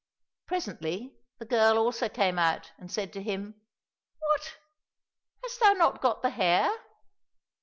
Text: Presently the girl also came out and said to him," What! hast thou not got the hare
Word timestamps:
Presently 0.47 1.15
the 1.37 1.45
girl 1.45 1.77
also 1.77 2.09
came 2.09 2.39
out 2.39 2.71
and 2.79 2.91
said 2.91 3.13
to 3.13 3.21
him," 3.21 3.61
What! 4.17 4.55
hast 5.43 5.59
thou 5.59 5.73
not 5.73 6.01
got 6.01 6.23
the 6.23 6.31
hare 6.31 6.75